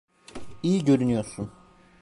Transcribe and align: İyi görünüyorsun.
İyi 0.63 0.85
görünüyorsun. 0.85 1.51